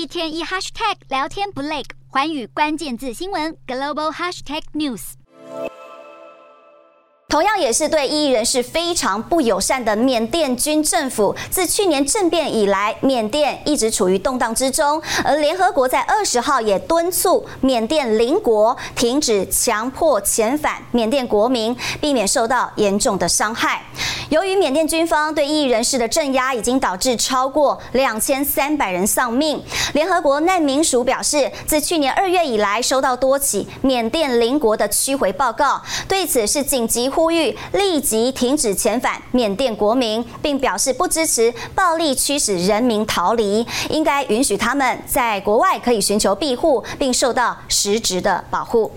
[0.00, 5.00] 一天一 hashtag 聊天不累，寰宇关键字新闻 global hashtag news。
[7.28, 15.00] 同样也是对异议人士非常不友善的缅甸军政府，自去年政变以来，缅甸一直处于动荡之中。
[15.22, 23.82] 而联合国在二十号也敦促缅甸邻国停止强迫遣返缅甸国民，避免受到严重的伤害。
[24.30, 29.60] 由于缅甸军方对异议人士的镇压，已经导致超过两千三百人丧命。
[29.92, 48.92] 联合国难民署表示，自去年二月以来，收到多起缅甸邻国的驱回报告，对此是紧急呼吁立即停止遣返缅甸国民，并表示不支持暴力驱使人民逃离，应该允许他们在国外可以寻求庇护，并受到实质的保护。